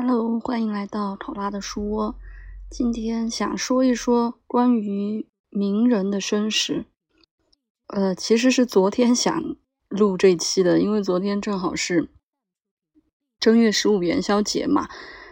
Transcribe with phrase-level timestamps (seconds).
[0.00, 2.14] Hello，欢迎来到考拉的书窝。
[2.70, 6.86] 今天想说一说关于名人的生时。
[7.88, 9.56] 呃，其实是昨天想
[9.88, 12.08] 录这期的，因为昨天正好是
[13.40, 14.88] 正月十五元宵节嘛，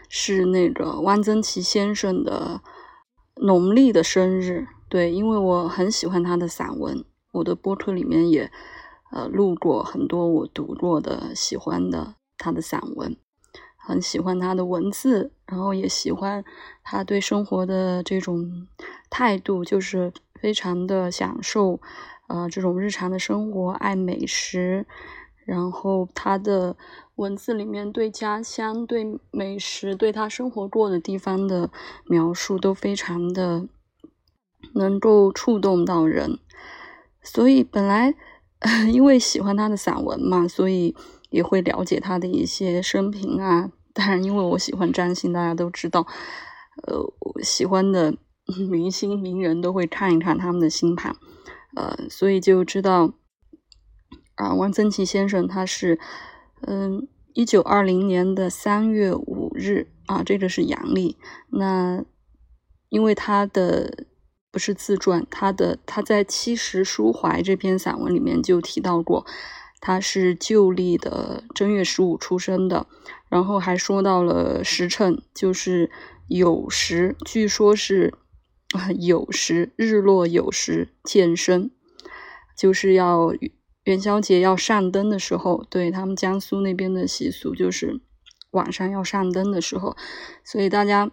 [0.08, 2.60] 是那个汪曾祺先生的
[3.36, 4.66] 农历的生日。
[4.88, 7.04] 对，因为我很喜欢他的散文，
[7.34, 8.50] 我的播客里面也
[9.12, 13.16] 呃录过很多我读过的、喜欢的他的散文。
[13.86, 16.44] 很喜欢他的文字，然后也喜欢
[16.82, 18.66] 他对生活的这种
[19.08, 21.80] 态度，就是非常的享受，
[22.26, 24.86] 呃，这种日常的生活，爱美食。
[25.44, 26.76] 然后他的
[27.14, 31.70] 文字里面对家乡、对美食、对他生活过的地方的
[32.06, 33.68] 描述，都非常的
[34.74, 36.40] 能够触动到人。
[37.22, 38.12] 所以本来
[38.92, 40.96] 因为喜欢他的散文嘛，所以
[41.30, 43.70] 也会了解他的一些生平啊。
[43.96, 46.06] 当然，因为我喜欢占星，大家都知道，
[46.86, 48.14] 呃，我喜欢的
[48.68, 51.16] 明星名人都会看一看他们的星盘，
[51.74, 53.14] 呃，所以就知道
[54.34, 55.98] 啊，汪曾祺先生他是，
[56.66, 61.16] 嗯，一九二零年的三月五日啊，这个是阳历。
[61.48, 62.04] 那
[62.90, 64.04] 因为他的
[64.52, 69.24] 不是自传，他的他在《七十抒怀》这篇散文里面就提到过。
[69.86, 72.88] 他是旧历的正月十五出生的，
[73.28, 75.88] 然后还说到了时辰，就是
[76.28, 78.12] 酉时，据说是
[78.98, 81.70] 酉时日落酉时见生，
[82.58, 83.32] 就是要
[83.84, 88.00] 元宵节要上灯的时候，对他们江苏那边的习俗就是
[88.50, 89.96] 晚上要上灯的时候，
[90.44, 91.12] 所以大家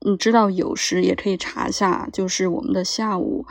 [0.00, 3.46] 你知道酉时也可以查一下，就是我们的下午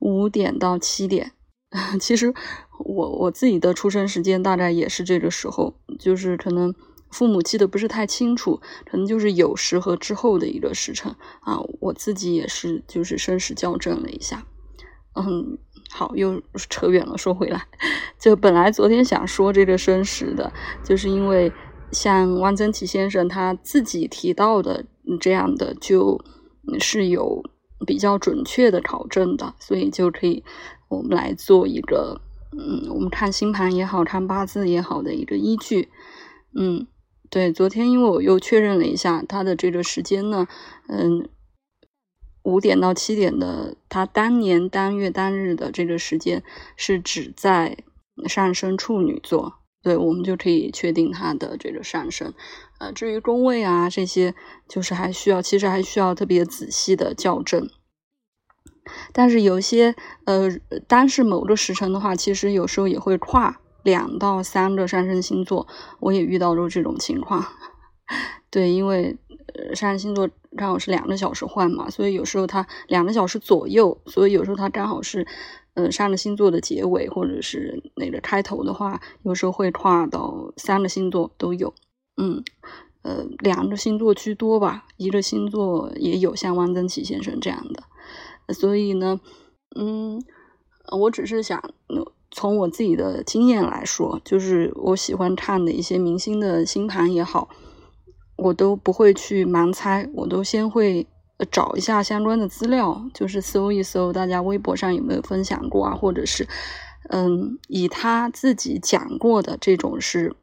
[0.00, 1.30] 五点到七点。
[2.00, 2.34] 其实
[2.84, 6.74] 我我自己的出生时间大概也是这个时候，就是可能
[7.10, 11.60] 父母记得不是太清楚，可能就是酉时和之后的一个时辰啊。
[11.80, 14.46] 我自己也是就是生时校正了一下。
[15.14, 15.58] 嗯，
[15.90, 17.66] 好，又扯远了，说回来，
[18.18, 20.52] 就本来昨天想说这个生时的，
[20.84, 21.52] 就是因为
[21.90, 24.84] 像汪曾祺先生他自己提到的
[25.20, 26.22] 这样的，就
[26.78, 27.42] 是有
[27.86, 30.42] 比较准确的考证的，所以就可以。
[30.88, 32.20] 我们来做一个，
[32.56, 35.88] 嗯，我们看星盘也好看八字也好的一个依据，
[36.54, 36.86] 嗯，
[37.30, 40.48] 对，昨天因为我又确认了一下他的这个时间呢，
[40.88, 41.28] 嗯，
[42.42, 46.42] 五点到七点的他当年当月当日的这个时间
[46.76, 47.78] 是指在
[48.26, 52.34] 上升处女座，对，我们就可以确定他的这个上升，
[52.80, 54.34] 呃，至于宫位啊这些，
[54.68, 57.70] 就是还需要，其实还需要特别仔细的校正。
[59.12, 60.50] 但是有些呃，
[60.88, 65.66] 单是某个时辰的话，其实有时候也会跨两到三个上升星座。
[66.00, 67.44] 我也遇到过这种情况。
[68.50, 69.16] 对，因为
[69.54, 75.26] 呃，上升星座刚好是两个小时换嘛，所以有时候它两个小时左右，所以有时候它刚好是
[75.74, 81.72] 呃上个星座的结尾或者是那个开头的话，有时候会跨到三个星座都有。
[82.16, 82.42] 嗯，
[83.02, 87.84] 呃，两个星座居多吧，一个星座也有像汪曾祺先生这样的。
[88.52, 89.20] 所以呢，
[89.76, 90.22] 嗯，
[90.98, 91.62] 我只是想
[92.30, 97.48] 从我自己的经验来说，就是我喜欢看的一些明星的星盘也好，
[98.36, 101.06] 我都不会去盲猜，我都先会
[101.50, 106.46] 找一下相关的资料，就是搜一搜大家微博上有没有分享过啊，或者是，
[107.08, 110.34] 嗯，以他自己讲过的这种是。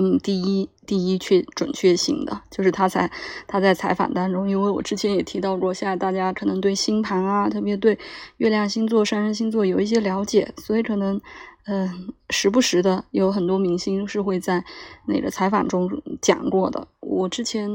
[0.00, 3.10] 嗯，第一，第一确准确性的就是他在
[3.48, 7.98] 他在采访当中，因为我之前也提到过，现在大家可能对星盘啊，特别对
[8.36, 11.20] 月亮星座、上升星座有一些了解，所以可能
[11.66, 14.64] 嗯，时不时的有很多明星是会在
[15.04, 15.90] 那个采访中
[16.22, 16.86] 讲过的。
[17.00, 17.68] 我之前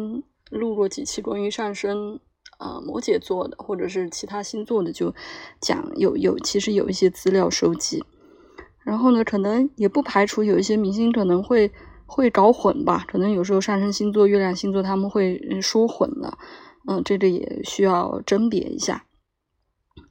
[0.50, 2.17] 录过几期关于上升
[2.57, 5.13] 呃摩羯座的，或者是其他星座的，就
[5.59, 8.01] 讲有有其实有一些资料收集，
[8.85, 11.69] 然后呢，可能也不排除有一些明星可能会。
[12.13, 13.04] 会搞混吧？
[13.07, 16.38] 可能有时候上升星座、月亮星座他们会说混了，
[16.88, 19.06] 嗯，这个也需要甄别一下。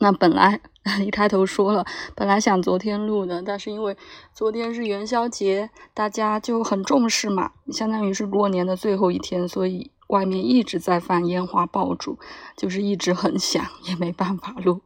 [0.00, 0.60] 那本来
[1.06, 3.96] 一开头说了，本来想昨天录的，但是因为
[4.34, 12.18] 昨天是元宵节，大家就很重视嘛，相当于是过年的最后一天，所以外面一直在放烟花爆竹，
[12.56, 14.80] 就是一直很响，也没办法录。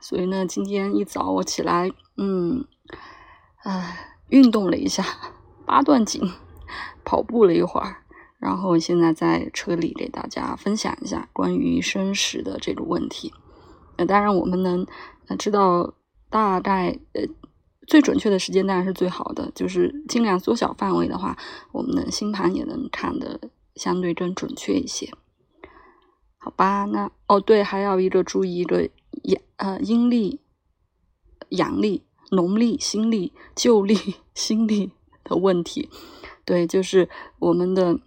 [0.00, 2.64] 所以呢，今天一早我起来，嗯，
[3.64, 5.04] 唉，运动了一下。
[5.64, 6.20] 八段锦，
[7.04, 7.96] 跑步了一会儿，
[8.38, 13.32] 然后现在在车里给大家分享一下关于生时的这个问题。
[13.96, 14.86] 呃，当然我们能
[15.38, 15.94] 知道
[16.30, 17.22] 大概呃
[17.86, 21.36] 最准确的时间当然是最好的，就是尽量缩小范围的话，
[21.72, 23.40] 我们的星盘也能看得
[23.76, 25.12] 相对更准确一些。
[26.38, 28.88] 好吧，那哦对，还有一个注意一个
[29.22, 30.40] 阳呃阴历、
[31.50, 34.90] 阳历、农历、新历、旧历、新历
[35.22, 35.88] 的问题。
[36.44, 37.08] 对，就是
[37.38, 37.98] 我们的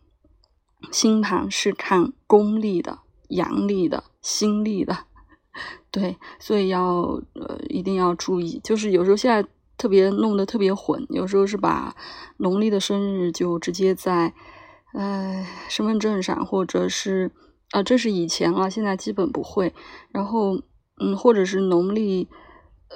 [0.92, 3.00] 星盘是看公历的、
[3.30, 4.98] 阳历的、新历的。
[5.90, 9.48] 对，所以要呃一定要注意，就是有时候现在
[9.78, 11.96] 特别弄得特别混，有时候是把
[12.38, 14.34] 农历的生日就直接在
[14.94, 17.32] 呃身份证上，或者是
[17.72, 19.74] 啊这是以前了，现在基本不会。
[20.12, 20.62] 然后
[21.00, 22.28] 嗯，或者是农历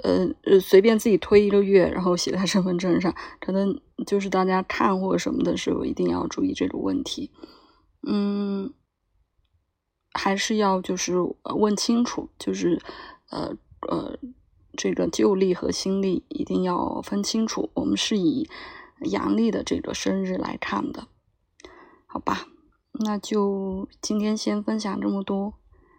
[0.03, 7.31] 呃呃随便自己推一个月，然后写在身份证上，可能就是大家看或者什么的时候一定要注意这个问题。
[8.07, 8.73] 嗯。
[10.11, 11.13] 还是要就是
[11.55, 12.81] 问清楚，就是
[13.29, 13.55] 呃
[13.87, 14.17] 呃，
[14.75, 17.69] 这个旧历和新历一定要分清楚。
[17.75, 18.49] 我们是以
[19.11, 21.07] 阳历的这个生日来看的，
[22.07, 22.47] 好吧？
[23.05, 25.53] 那就今天先分享这么多，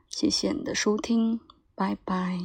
[0.08, 1.38] 谢谢你的收听，
[1.76, 2.40] 拜拜。